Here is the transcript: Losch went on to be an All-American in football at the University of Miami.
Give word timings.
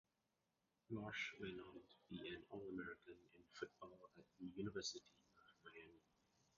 Losch 0.89 1.33
went 1.39 1.59
on 1.59 1.75
to 1.75 1.95
be 2.09 2.27
an 2.33 2.41
All-American 2.49 3.13
in 3.35 3.43
football 3.53 3.99
at 4.17 4.23
the 4.39 4.47
University 4.59 5.03
of 5.35 5.71
Miami. 5.71 6.01